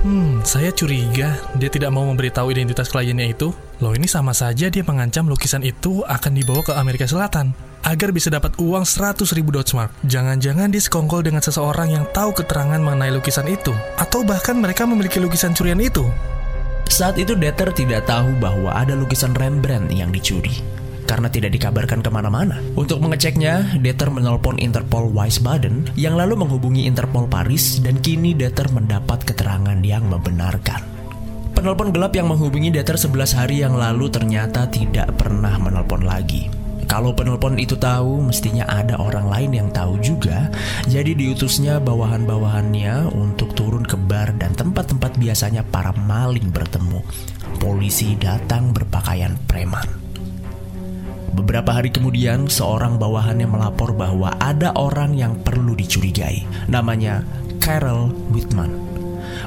Hmm, 0.06 0.44
saya 0.44 0.70
curiga 0.70 1.34
dia 1.56 1.70
tidak 1.72 1.90
mau 1.90 2.04
memberitahu 2.06 2.52
identitas 2.52 2.92
kliennya 2.92 3.32
itu. 3.32 3.50
Loh 3.80 3.92
ini 3.96 4.04
sama 4.08 4.36
saja 4.36 4.68
dia 4.68 4.84
mengancam 4.84 5.26
lukisan 5.26 5.64
itu 5.64 6.04
akan 6.04 6.32
dibawa 6.36 6.62
ke 6.62 6.72
Amerika 6.76 7.08
Selatan 7.08 7.56
agar 7.86 8.10
bisa 8.10 8.28
dapat 8.28 8.56
uang 8.60 8.84
100 8.84 9.24
ribu 9.36 9.50
Deutschmark. 9.50 9.92
Jangan-jangan 10.04 10.68
dia 10.70 10.82
sekongkol 10.82 11.26
dengan 11.26 11.42
seseorang 11.42 11.90
yang 11.90 12.04
tahu 12.10 12.34
keterangan 12.36 12.78
mengenai 12.78 13.14
lukisan 13.14 13.46
itu. 13.50 13.72
Atau 13.96 14.22
bahkan 14.22 14.58
mereka 14.58 14.84
memiliki 14.84 15.18
lukisan 15.18 15.56
curian 15.56 15.80
itu. 15.80 16.06
Saat 16.86 17.18
itu 17.18 17.34
Deter 17.34 17.74
tidak 17.74 18.06
tahu 18.06 18.30
bahwa 18.38 18.70
ada 18.72 18.94
lukisan 18.94 19.34
Rembrandt 19.34 19.90
yang 19.90 20.14
dicuri 20.14 20.62
karena 21.06 21.30
tidak 21.30 21.54
dikabarkan 21.54 22.02
ke 22.02 22.10
mana-mana. 22.10 22.58
Untuk 22.74 22.98
mengeceknya, 22.98 23.78
Deter 23.78 24.10
menelpon 24.10 24.58
Interpol 24.58 25.08
Wiesbaden 25.14 25.94
yang 25.94 26.18
lalu 26.18 26.34
menghubungi 26.36 26.84
Interpol 26.84 27.30
Paris 27.30 27.78
dan 27.80 28.02
kini 28.02 28.34
Deter 28.34 28.66
mendapat 28.74 29.22
keterangan 29.22 29.78
yang 29.80 30.04
membenarkan. 30.10 30.82
Penelpon 31.56 31.88
gelap 31.88 32.12
yang 32.12 32.28
menghubungi 32.28 32.68
Deter 32.68 33.00
11 33.00 33.32
hari 33.32 33.64
yang 33.64 33.78
lalu 33.78 34.12
ternyata 34.12 34.68
tidak 34.68 35.08
pernah 35.16 35.56
menelpon 35.56 36.04
lagi. 36.04 36.52
Kalau 36.86 37.10
penelpon 37.10 37.58
itu 37.58 37.74
tahu, 37.74 38.22
mestinya 38.22 38.62
ada 38.70 38.94
orang 39.02 39.26
lain 39.26 39.50
yang 39.50 39.68
tahu 39.74 39.98
juga. 39.98 40.46
Jadi 40.86 41.18
diutusnya 41.18 41.82
bawahan-bawahannya 41.82 43.10
untuk 43.10 43.58
turun 43.58 43.82
ke 43.82 43.98
bar 43.98 44.30
dan 44.38 44.54
tempat-tempat 44.54 45.18
biasanya 45.18 45.66
para 45.66 45.90
maling 45.96 46.54
bertemu. 46.54 47.02
Polisi 47.58 48.14
datang 48.14 48.70
berpakaian 48.70 49.34
preman. 49.50 50.05
Beberapa 51.36 51.76
hari 51.76 51.92
kemudian, 51.92 52.48
seorang 52.48 52.96
bawahannya 52.96 53.44
melapor 53.44 53.92
bahwa 53.92 54.32
ada 54.40 54.72
orang 54.72 55.12
yang 55.12 55.36
perlu 55.36 55.76
dicurigai. 55.76 56.48
Namanya 56.72 57.20
Karel 57.60 58.08
Whitman. 58.32 58.72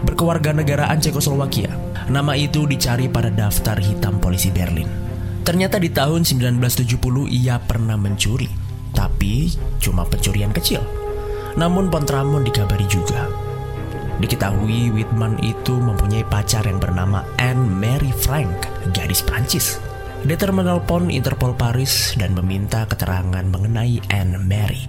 Berkewarganegaraan 0.06 1.02
Cekoslowakia. 1.02 1.74
Nama 2.14 2.38
itu 2.38 2.70
dicari 2.70 3.10
pada 3.10 3.34
daftar 3.34 3.82
hitam 3.82 4.22
polisi 4.22 4.54
Berlin. 4.54 4.86
Ternyata 5.42 5.82
di 5.82 5.90
tahun 5.90 6.30
1970 6.30 7.26
ia 7.26 7.58
pernah 7.58 7.98
mencuri, 7.98 8.54
tapi 8.94 9.50
cuma 9.82 10.06
pencurian 10.06 10.54
kecil. 10.54 10.86
Namun 11.58 11.90
Pontramon 11.90 12.46
dikabari 12.46 12.86
juga. 12.86 13.26
Diketahui 14.22 14.94
Whitman 14.94 15.42
itu 15.42 15.74
mempunyai 15.74 16.22
pacar 16.28 16.70
yang 16.70 16.78
bernama 16.78 17.26
Anne 17.42 17.66
Mary 17.66 18.14
Frank, 18.14 18.70
gadis 18.94 19.26
Prancis. 19.26 19.89
Deter 20.20 20.52
menelpon 20.52 21.08
Interpol 21.08 21.56
Paris 21.56 22.12
dan 22.20 22.36
meminta 22.36 22.84
keterangan 22.84 23.46
mengenai 23.48 24.04
Anne 24.12 24.36
Mary. 24.36 24.84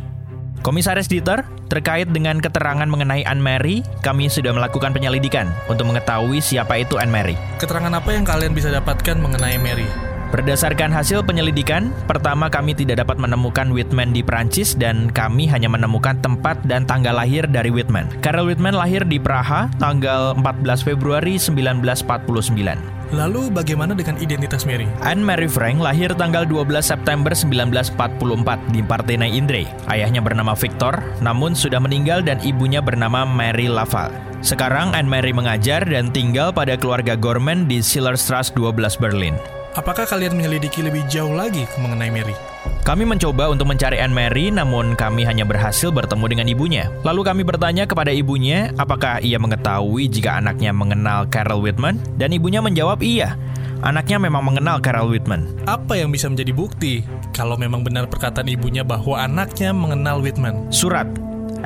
Komisaris 0.61 1.07
Dieter, 1.07 1.47
terkait 1.71 2.11
dengan 2.11 2.43
keterangan 2.43 2.85
mengenai 2.91 3.23
Anne 3.23 3.39
Mary, 3.39 3.87
kami 4.03 4.27
sudah 4.27 4.51
melakukan 4.51 4.91
penyelidikan 4.91 5.47
untuk 5.71 5.87
mengetahui 5.87 6.43
siapa 6.43 6.83
itu 6.83 6.99
Anne 6.99 7.15
Mary. 7.15 7.37
Keterangan 7.63 7.95
apa 7.95 8.11
yang 8.11 8.27
kalian 8.27 8.53
bisa 8.53 8.75
dapatkan 8.75 9.23
mengenai 9.23 9.57
Mary? 9.63 10.10
Berdasarkan 10.31 10.95
hasil 10.95 11.27
penyelidikan, 11.27 11.91
pertama 12.07 12.47
kami 12.47 12.71
tidak 12.71 13.03
dapat 13.03 13.19
menemukan 13.19 13.75
Whitman 13.75 14.15
di 14.15 14.23
Prancis 14.23 14.79
dan 14.79 15.11
kami 15.11 15.51
hanya 15.51 15.67
menemukan 15.67 16.23
tempat 16.23 16.63
dan 16.71 16.87
tanggal 16.87 17.19
lahir 17.19 17.51
dari 17.51 17.75
Whitman. 17.75 18.07
Karel 18.23 18.47
Whitman 18.47 18.79
lahir 18.79 19.03
di 19.03 19.19
Praha 19.19 19.67
tanggal 19.83 20.39
14 20.39 20.87
Februari 20.87 21.35
1949. 21.35 23.01
Lalu 23.11 23.51
bagaimana 23.51 23.91
dengan 23.91 24.23
identitas 24.23 24.63
Mary? 24.63 24.87
Anne 25.03 25.27
Mary 25.27 25.51
Frank 25.51 25.83
lahir 25.83 26.15
tanggal 26.15 26.47
12 26.47 26.79
September 26.79 27.35
1944 27.35 28.71
di 28.71 28.87
Partenay 28.87 29.35
Indre. 29.35 29.67
Ayahnya 29.91 30.23
bernama 30.23 30.55
Victor, 30.55 31.03
namun 31.19 31.59
sudah 31.59 31.83
meninggal 31.83 32.23
dan 32.23 32.39
ibunya 32.47 32.79
bernama 32.79 33.27
Mary 33.27 33.67
Laval. 33.67 34.15
Sekarang 34.47 34.95
Anne 34.95 35.11
Mary 35.11 35.35
mengajar 35.35 35.83
dan 35.83 36.15
tinggal 36.15 36.55
pada 36.55 36.79
keluarga 36.79 37.19
Gorman 37.19 37.67
di 37.67 37.83
Schillerstrasse 37.83 38.55
12 38.55 38.95
Berlin. 39.03 39.35
Apakah 39.79 40.03
kalian 40.03 40.35
menyelidiki 40.35 40.83
lebih 40.83 41.07
jauh 41.07 41.31
lagi 41.31 41.63
mengenai 41.79 42.11
Mary? 42.11 42.35
Kami 42.83 43.07
mencoba 43.07 43.55
untuk 43.55 43.71
mencari 43.71 44.03
Anne 44.03 44.11
Mary, 44.11 44.51
namun 44.51 44.99
kami 44.99 45.23
hanya 45.23 45.47
berhasil 45.47 45.95
bertemu 45.95 46.27
dengan 46.27 46.47
ibunya. 46.51 46.91
Lalu 47.07 47.23
kami 47.23 47.43
bertanya 47.47 47.87
kepada 47.87 48.11
ibunya, 48.11 48.75
apakah 48.75 49.23
ia 49.23 49.39
mengetahui 49.39 50.11
jika 50.11 50.43
anaknya 50.43 50.75
mengenal 50.75 51.31
Carol 51.31 51.63
Whitman? 51.63 52.03
Dan 52.19 52.35
ibunya 52.35 52.59
menjawab 52.59 52.99
iya. 52.99 53.39
Anaknya 53.87 54.19
memang 54.19 54.43
mengenal 54.43 54.83
Carol 54.83 55.07
Whitman. 55.07 55.47
Apa 55.71 56.03
yang 56.03 56.11
bisa 56.11 56.27
menjadi 56.27 56.51
bukti 56.51 57.07
kalau 57.31 57.55
memang 57.55 57.87
benar 57.87 58.11
perkataan 58.11 58.51
ibunya 58.51 58.83
bahwa 58.83 59.23
anaknya 59.23 59.71
mengenal 59.71 60.19
Whitman? 60.19 60.67
Surat 60.75 61.07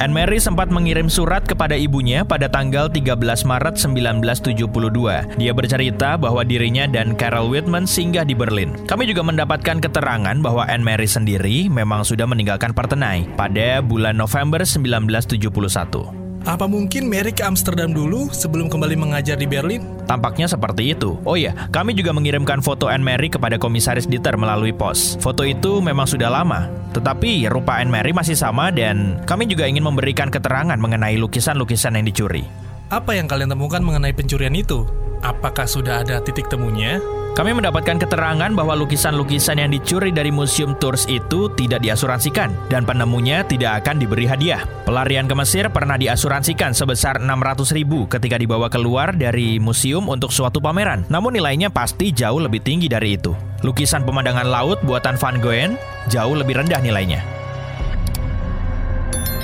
Anne 0.01 0.11
Mary 0.11 0.43
sempat 0.43 0.73
mengirim 0.73 1.07
surat 1.07 1.47
kepada 1.47 1.79
ibunya 1.79 2.27
pada 2.27 2.51
tanggal 2.51 2.91
13 2.91 3.15
Maret 3.47 3.75
1972. 3.79 5.39
Dia 5.39 5.53
bercerita 5.55 6.19
bahwa 6.19 6.43
dirinya 6.43 6.91
dan 6.91 7.15
Carol 7.15 7.53
Whitman 7.53 7.87
singgah 7.87 8.27
di 8.27 8.35
Berlin. 8.35 8.75
Kami 8.91 9.07
juga 9.07 9.23
mendapatkan 9.23 9.79
keterangan 9.79 10.37
bahwa 10.43 10.67
Anne 10.67 10.83
Mary 10.83 11.07
sendiri 11.07 11.71
memang 11.71 12.03
sudah 12.03 12.27
meninggalkan 12.27 12.75
Partenay 12.75 13.29
pada 13.39 13.79
bulan 13.79 14.19
November 14.19 14.67
1971. 14.67 16.24
Apa 16.45 16.69
mungkin 16.69 17.09
Mary 17.09 17.33
ke 17.33 17.41
Amsterdam 17.41 17.97
dulu 17.97 18.29
sebelum 18.29 18.69
kembali 18.69 19.01
mengajar 19.01 19.41
di 19.41 19.49
Berlin? 19.49 19.81
Tampaknya 20.05 20.45
seperti 20.45 20.93
itu. 20.93 21.17
Oh 21.25 21.41
ya, 21.41 21.57
kami 21.73 21.97
juga 21.97 22.13
mengirimkan 22.13 22.61
foto 22.61 22.85
Anne 22.85 23.01
Mary 23.01 23.33
kepada 23.33 23.57
komisaris 23.57 24.05
Dieter 24.05 24.37
melalui 24.37 24.69
pos. 24.69 25.17
Foto 25.25 25.41
itu 25.41 25.81
memang 25.81 26.05
sudah 26.05 26.29
lama, 26.29 26.69
tetapi 26.93 27.49
rupa 27.49 27.81
Anne 27.81 27.89
Mary 27.89 28.13
masih 28.13 28.37
sama 28.37 28.69
dan 28.69 29.25
kami 29.25 29.49
juga 29.49 29.65
ingin 29.65 29.89
memberikan 29.89 30.29
keterangan 30.29 30.77
mengenai 30.77 31.17
lukisan-lukisan 31.17 31.97
yang 31.97 32.05
dicuri. 32.05 32.45
Apa 32.93 33.17
yang 33.17 33.25
kalian 33.25 33.49
temukan 33.49 33.81
mengenai 33.81 34.13
pencurian 34.13 34.53
itu? 34.53 34.85
Apakah 35.25 35.65
sudah 35.65 36.05
ada 36.05 36.21
titik 36.21 36.53
temunya? 36.53 37.01
Kami 37.35 37.51
mendapatkan 37.51 37.99
keterangan 37.99 38.55
bahwa 38.55 38.79
lukisan-lukisan 38.79 39.59
yang 39.59 39.75
dicuri 39.75 40.15
dari 40.15 40.31
Museum 40.31 40.79
Tours 40.79 41.03
itu 41.11 41.51
tidak 41.59 41.83
diasuransikan 41.83 42.55
dan 42.71 42.87
penemunya 42.87 43.43
tidak 43.43 43.83
akan 43.83 43.99
diberi 43.99 44.23
hadiah. 44.23 44.63
Pelarian 44.87 45.27
ke 45.27 45.35
Mesir 45.35 45.67
pernah 45.67 45.99
diasuransikan 45.99 46.71
sebesar 46.79 47.19
600 47.19 47.75
ribu 47.75 48.07
ketika 48.07 48.39
dibawa 48.39 48.71
keluar 48.71 49.19
dari 49.19 49.59
museum 49.59 50.07
untuk 50.07 50.31
suatu 50.31 50.63
pameran. 50.63 51.03
Namun 51.11 51.35
nilainya 51.35 51.75
pasti 51.75 52.15
jauh 52.15 52.39
lebih 52.39 52.63
tinggi 52.63 52.87
dari 52.87 53.19
itu. 53.19 53.35
Lukisan 53.67 54.07
pemandangan 54.07 54.47
laut 54.47 54.79
buatan 54.87 55.19
Van 55.19 55.43
Gogh 55.43 55.75
jauh 56.07 56.39
lebih 56.39 56.63
rendah 56.63 56.79
nilainya. 56.79 57.19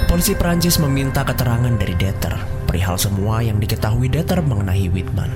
Polisi 0.06 0.38
Prancis 0.38 0.78
meminta 0.78 1.26
keterangan 1.26 1.74
dari 1.74 1.98
Deter 1.98 2.59
perihal 2.70 2.94
semua 2.94 3.42
yang 3.42 3.58
diketahui 3.58 4.06
Deter 4.06 4.38
mengenai 4.46 4.86
Whitman. 4.94 5.34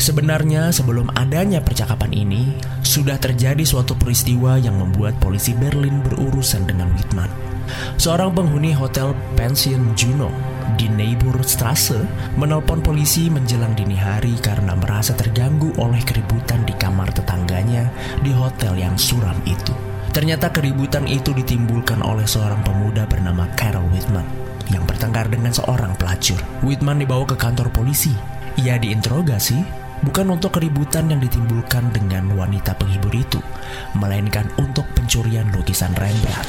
Sebenarnya 0.00 0.72
sebelum 0.72 1.12
adanya 1.12 1.60
percakapan 1.60 2.16
ini, 2.16 2.56
sudah 2.80 3.20
terjadi 3.20 3.60
suatu 3.60 3.92
peristiwa 3.92 4.56
yang 4.56 4.80
membuat 4.80 5.20
polisi 5.20 5.52
Berlin 5.52 6.00
berurusan 6.00 6.64
dengan 6.64 6.88
Whitman. 6.96 7.28
Seorang 8.00 8.32
penghuni 8.32 8.72
hotel 8.72 9.12
pension 9.36 9.92
Juno 9.92 10.32
di 10.80 10.88
Strasse 11.44 12.00
menelpon 12.40 12.80
polisi 12.80 13.28
menjelang 13.28 13.76
dini 13.76 13.94
hari 13.94 14.32
karena 14.40 14.72
merasa 14.72 15.12
terganggu 15.12 15.76
oleh 15.76 16.00
keributan 16.00 16.64
di 16.64 16.72
kamar 16.72 17.12
tetangganya 17.12 17.92
di 18.24 18.32
hotel 18.32 18.80
yang 18.80 18.96
suram 18.96 19.36
itu. 19.44 19.76
Ternyata 20.16 20.48
keributan 20.48 21.04
itu 21.04 21.36
ditimbulkan 21.36 22.00
oleh 22.00 22.24
seorang 22.24 22.64
pemuda 22.64 23.04
bernama 23.04 23.46
Carol 23.56 23.84
Whitman 23.92 24.41
yang 24.72 24.88
bertengkar 24.88 25.28
dengan 25.28 25.52
seorang 25.52 25.92
pelacur. 26.00 26.40
Whitman 26.64 27.04
dibawa 27.04 27.28
ke 27.28 27.36
kantor 27.36 27.68
polisi. 27.70 28.16
Ia 28.56 28.80
diinterogasi 28.80 29.60
bukan 30.02 30.34
untuk 30.34 30.58
keributan 30.58 31.08
yang 31.08 31.22
ditimbulkan 31.22 31.94
dengan 31.94 32.34
wanita 32.34 32.74
penghibur 32.74 33.14
itu, 33.14 33.38
melainkan 33.94 34.50
untuk 34.58 34.84
pencurian 34.98 35.46
lukisan 35.54 35.94
Rembrandt. 35.94 36.48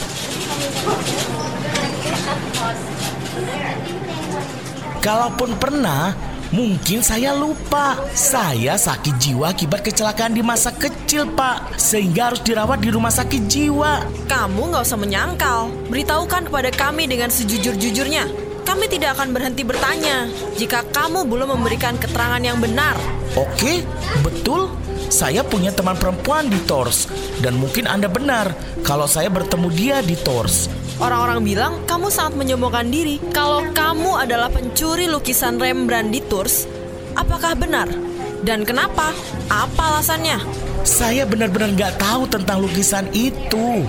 Kalaupun 5.04 5.60
pernah, 5.60 6.16
mungkin 6.54 7.02
saya 7.02 7.34
lupa. 7.34 7.98
Saya 8.14 8.78
sakit 8.78 9.18
jiwa 9.18 9.50
akibat 9.50 9.82
kecelakaan 9.82 10.38
di 10.38 10.46
masa 10.46 10.70
kecil, 10.70 11.26
Pak. 11.34 11.82
Sehingga 11.82 12.30
harus 12.32 12.46
dirawat 12.46 12.80
di 12.80 12.94
rumah 12.94 13.10
sakit 13.10 13.50
jiwa. 13.50 14.06
Kamu 14.30 14.70
nggak 14.70 14.86
usah 14.86 15.00
menyangkal. 15.02 15.74
Beritahukan 15.90 16.48
kepada 16.48 16.70
kami 16.70 17.10
dengan 17.10 17.34
sejujur-jujurnya. 17.34 18.53
Kami 18.64 18.86
tidak 18.90 19.20
akan 19.20 19.36
berhenti 19.36 19.64
bertanya 19.68 20.28
jika 20.56 20.84
kamu 20.90 21.28
belum 21.28 21.56
memberikan 21.60 22.00
keterangan 22.00 22.42
yang 22.42 22.58
benar. 22.60 22.96
Oke, 23.36 23.84
betul. 24.24 24.72
Saya 25.14 25.46
punya 25.46 25.70
teman 25.70 25.94
perempuan 25.94 26.50
di 26.50 26.58
Tors. 26.66 27.06
Dan 27.38 27.62
mungkin 27.62 27.86
Anda 27.86 28.10
benar 28.10 28.56
kalau 28.82 29.06
saya 29.06 29.30
bertemu 29.30 29.68
dia 29.70 29.98
di 30.02 30.18
Tors. 30.18 30.72
Orang-orang 30.98 31.42
bilang 31.42 31.74
kamu 31.90 32.08
sangat 32.10 32.34
menyombongkan 32.40 32.88
diri. 32.90 33.18
Kalau 33.34 33.66
kamu 33.74 34.26
adalah 34.26 34.50
pencuri 34.50 35.10
lukisan 35.10 35.58
Rembrandt 35.58 36.14
di 36.14 36.22
Tours, 36.22 36.70
apakah 37.18 37.58
benar? 37.58 37.90
Dan 38.44 38.68
kenapa? 38.68 39.16
Apa 39.48 39.98
alasannya? 39.98 40.38
Saya 40.84 41.24
benar-benar 41.24 41.72
nggak 41.74 41.96
tahu 41.96 42.28
tentang 42.28 42.60
lukisan 42.60 43.08
itu. 43.16 43.88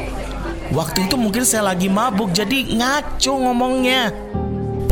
Waktu 0.72 1.10
itu 1.10 1.18
mungkin 1.20 1.44
saya 1.44 1.74
lagi 1.74 1.92
mabuk, 1.92 2.32
jadi 2.32 2.72
ngaco 2.72 3.32
ngomongnya. 3.36 4.23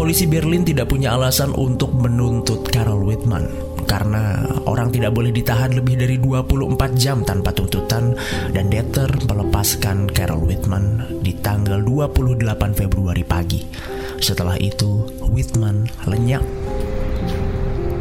Polisi 0.02 0.26
Berlin 0.26 0.66
tidak 0.66 0.90
punya 0.90 1.14
alasan 1.14 1.54
untuk 1.54 1.94
menuntut 1.94 2.66
Carol 2.74 3.06
Whitman 3.06 3.46
karena 3.86 4.50
orang 4.66 4.90
tidak 4.90 5.14
boleh 5.14 5.30
ditahan 5.30 5.78
lebih 5.78 5.94
dari 5.94 6.18
24 6.18 6.74
jam 6.98 7.22
tanpa 7.22 7.54
tuntutan 7.54 8.10
dan 8.50 8.66
Deter 8.66 9.06
melepaskan 9.30 10.10
Carol 10.10 10.42
Whitman 10.42 11.06
di 11.22 11.38
tanggal 11.38 11.78
28 11.86 12.34
Februari 12.74 13.22
pagi. 13.22 13.62
Setelah 14.18 14.58
itu, 14.58 15.06
Whitman 15.22 15.86
lenyap 16.10 16.42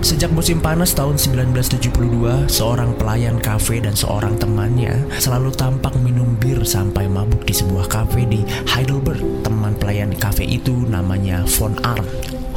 Sejak 0.01 0.33
musim 0.33 0.57
panas 0.57 0.97
tahun 0.97 1.13
1972, 1.13 2.49
seorang 2.49 2.97
pelayan 2.97 3.37
kafe 3.37 3.77
dan 3.77 3.93
seorang 3.93 4.33
temannya 4.33 4.97
selalu 5.21 5.53
tampak 5.53 5.93
minum 6.01 6.33
bir 6.41 6.65
sampai 6.65 7.05
mabuk 7.05 7.45
di 7.45 7.53
sebuah 7.53 7.85
kafe 7.85 8.25
di 8.25 8.41
Heidelberg. 8.65 9.45
Teman 9.45 9.77
pelayan 9.77 10.09
kafe 10.17 10.49
itu 10.49 10.73
namanya 10.89 11.45
Von 11.53 11.77
Arndt. 11.85 12.09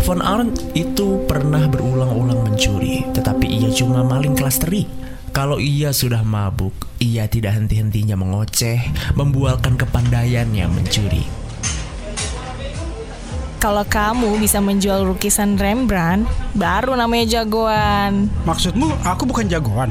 Von 0.08 0.24
Arndt 0.24 0.72
itu 0.72 1.20
pernah 1.28 1.68
berulang-ulang 1.68 2.48
mencuri, 2.48 3.04
tetapi 3.12 3.44
ia 3.44 3.68
cuma 3.76 4.00
maling 4.00 4.32
kelas 4.32 4.64
teri. 4.64 4.88
Kalau 5.36 5.60
ia 5.60 5.92
sudah 5.92 6.24
mabuk, 6.24 6.72
ia 6.96 7.28
tidak 7.28 7.60
henti-hentinya 7.60 8.16
mengoceh, 8.16 8.80
membualkan 9.20 9.76
kepandaiannya 9.76 10.64
mencuri. 10.72 11.43
Kalau 13.64 13.80
kamu 13.80 14.44
bisa 14.44 14.60
menjual 14.60 15.08
lukisan 15.08 15.56
Rembrandt, 15.56 16.28
baru 16.52 17.00
namanya 17.00 17.40
jagoan. 17.40 18.28
Maksudmu 18.44 18.92
aku 19.00 19.24
bukan 19.24 19.48
jagoan? 19.48 19.88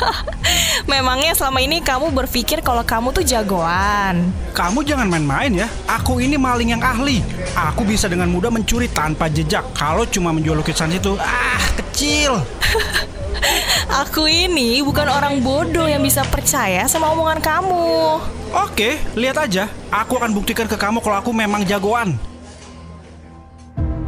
Memangnya 0.88 1.36
selama 1.36 1.60
ini 1.60 1.84
kamu 1.84 2.08
berpikir 2.16 2.64
kalau 2.64 2.80
kamu 2.80 3.12
tuh 3.12 3.20
jagoan? 3.20 4.32
Kamu 4.56 4.80
jangan 4.80 5.12
main-main 5.12 5.52
ya. 5.52 5.68
Aku 5.84 6.24
ini 6.24 6.40
maling 6.40 6.72
yang 6.72 6.80
ahli. 6.80 7.20
Aku 7.52 7.84
bisa 7.84 8.08
dengan 8.08 8.32
mudah 8.32 8.48
mencuri 8.48 8.88
tanpa 8.88 9.28
jejak. 9.28 9.76
Kalau 9.76 10.08
cuma 10.08 10.32
menjual 10.32 10.56
lukisan 10.56 10.88
itu, 10.88 11.20
ah 11.20 11.60
kecil. 11.76 12.40
Aku 14.08 14.24
ini 14.24 14.80
bukan 14.80 15.04
orang 15.12 15.44
bodoh 15.44 15.84
yang 15.84 16.00
bisa 16.00 16.24
percaya 16.24 16.88
sama 16.88 17.12
omongan 17.12 17.44
kamu. 17.44 17.92
Oke, 18.56 18.96
lihat 19.12 19.36
aja. 19.36 19.68
Aku 19.92 20.16
akan 20.16 20.32
buktikan 20.32 20.64
ke 20.64 20.80
kamu 20.80 21.04
kalau 21.04 21.20
aku 21.20 21.36
memang 21.36 21.60
jagoan. 21.68 22.16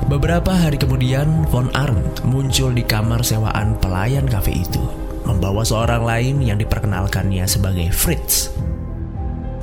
Beberapa 0.08 0.56
hari 0.56 0.80
kemudian, 0.80 1.44
Von 1.52 1.68
Arndt 1.76 2.24
muncul 2.24 2.72
di 2.72 2.80
kamar 2.80 3.20
sewaan 3.20 3.76
pelayan 3.76 4.24
kafe 4.24 4.56
itu, 4.64 4.80
membawa 5.28 5.60
seorang 5.60 6.00
lain 6.00 6.40
yang 6.40 6.56
diperkenalkannya 6.56 7.44
sebagai 7.44 7.92
Fritz. 7.92 8.48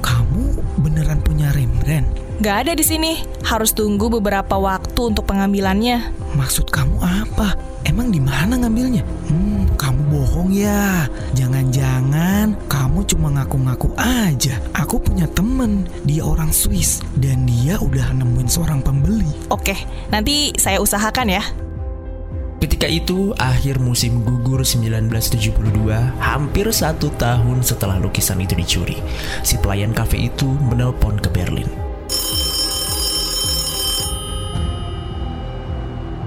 Kamu 0.05 0.53
beneran 0.85 1.25
punya 1.25 1.49
Rembrandt? 1.49 2.25
Gak 2.45 2.67
ada 2.67 2.77
di 2.77 2.85
sini. 2.85 3.25
Harus 3.41 3.73
tunggu 3.73 4.05
beberapa 4.11 4.53
waktu 4.59 5.15
untuk 5.15 5.25
pengambilannya. 5.25 6.13
Maksud 6.37 6.69
kamu 6.69 7.01
apa? 7.01 7.57
Emang 7.87 8.13
di 8.13 8.21
mana 8.21 8.59
ngambilnya? 8.59 9.01
Hmm, 9.31 9.54
bohong 10.35 10.51
ya. 10.51 11.07
Jangan-jangan 11.39 12.67
kamu 12.67 13.07
cuma 13.07 13.31
ngaku-ngaku 13.39 13.87
aja. 13.95 14.59
Aku 14.75 14.99
punya 14.99 15.31
temen, 15.31 15.87
dia 16.03 16.27
orang 16.27 16.51
Swiss 16.51 16.99
dan 17.23 17.47
dia 17.47 17.79
udah 17.79 18.11
nemuin 18.11 18.51
seorang 18.51 18.83
pembeli. 18.83 19.31
Oke, 19.47 19.79
nanti 20.11 20.51
saya 20.59 20.83
usahakan 20.83 21.39
ya. 21.39 21.43
Ketika 22.59 22.83
itu, 22.91 23.31
akhir 23.39 23.79
musim 23.79 24.27
gugur 24.27 24.67
1972, 24.67 25.55
hampir 26.19 26.67
satu 26.67 27.07
tahun 27.15 27.63
setelah 27.63 27.95
lukisan 28.03 28.43
itu 28.43 28.59
dicuri. 28.59 28.99
Si 29.39 29.55
pelayan 29.55 29.95
kafe 29.95 30.27
itu 30.27 30.51
menelpon 30.67 31.15
ke 31.15 31.31
Berlin. 31.31 31.84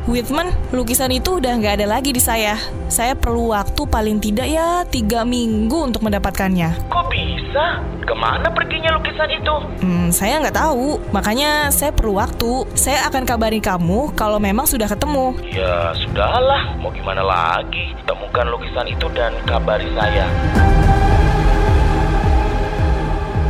Whitman, 0.09 0.57
lukisan 0.73 1.13
itu 1.13 1.37
udah 1.37 1.53
nggak 1.61 1.85
ada 1.85 1.87
lagi 2.01 2.17
di 2.17 2.23
saya. 2.25 2.57
Saya 2.89 3.13
perlu 3.13 3.53
waktu 3.53 3.85
paling 3.85 4.17
tidak 4.25 4.49
ya 4.49 4.81
tiga 4.89 5.21
minggu 5.21 5.93
untuk 5.93 6.01
mendapatkannya. 6.01 6.89
Kok 6.89 7.13
bisa? 7.13 7.85
Ke 8.09 8.17
mana 8.17 8.49
perginya 8.49 8.97
lukisan 8.97 9.29
itu? 9.29 9.55
Hmm, 9.85 10.09
saya 10.09 10.41
nggak 10.41 10.57
tahu. 10.57 10.97
Makanya 11.13 11.69
saya 11.69 11.93
perlu 11.93 12.17
waktu. 12.17 12.65
Saya 12.73 13.05
akan 13.05 13.29
kabarin 13.29 13.61
kamu 13.61 14.17
kalau 14.17 14.41
memang 14.41 14.65
sudah 14.65 14.89
ketemu. 14.89 15.37
Ya 15.53 15.93
sudahlah, 15.93 16.81
mau 16.81 16.89
gimana 16.89 17.21
lagi? 17.21 17.93
Temukan 18.09 18.49
lukisan 18.49 18.89
itu 18.89 19.13
dan 19.13 19.37
kabari 19.45 19.93
saya. 19.93 20.25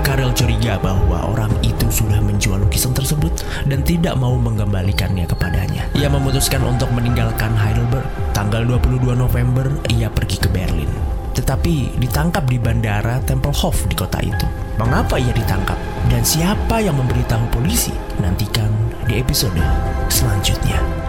Karel 0.02 0.34
curiga 0.34 0.74
bahwa 0.82 1.22
orang 1.38 1.54
sudah 1.90 2.20
menjual 2.22 2.60
lukisan 2.62 2.94
tersebut 2.94 3.32
dan 3.66 3.82
tidak 3.82 4.14
mau 4.16 4.36
mengembalikannya 4.36 5.26
kepadanya. 5.26 5.88
Ia 5.96 6.08
memutuskan 6.12 6.62
untuk 6.64 6.92
meninggalkan 6.94 7.56
Heidelberg. 7.56 8.06
Tanggal 8.36 8.64
22 8.64 9.16
November, 9.16 9.66
ia 9.92 10.12
pergi 10.12 10.38
ke 10.38 10.48
Berlin. 10.52 10.90
Tetapi 11.34 12.02
ditangkap 12.02 12.50
di 12.50 12.58
bandara 12.58 13.22
Tempelhof 13.22 13.86
di 13.86 13.94
kota 13.94 14.18
itu. 14.18 14.46
Mengapa 14.78 15.18
ia 15.18 15.30
ditangkap? 15.30 15.78
Dan 16.10 16.22
siapa 16.22 16.78
yang 16.78 16.98
memberitahu 16.98 17.50
polisi? 17.50 17.94
Nantikan 18.22 18.70
di 19.06 19.18
episode 19.18 19.58
selanjutnya. 20.10 21.07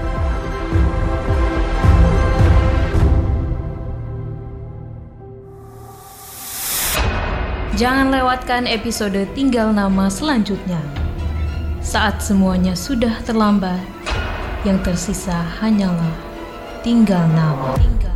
Jangan 7.80 8.12
lewatkan 8.12 8.68
episode 8.68 9.16
Tinggal 9.32 9.72
Nama 9.72 10.12
selanjutnya. 10.12 10.84
Saat 11.80 12.20
semuanya 12.20 12.76
sudah 12.76 13.24
terlambat, 13.24 13.80
yang 14.68 14.84
tersisa 14.84 15.48
hanyalah 15.64 16.12
tinggal 16.84 17.24
nama. 17.32 17.80
Tinggal 17.80 18.09